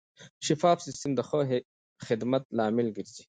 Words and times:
شفاف 0.45 0.77
سیستم 0.87 1.11
د 1.15 1.19
ښه 1.27 1.39
خدمت 2.07 2.43
لامل 2.57 2.87
ګرځي. 2.97 3.23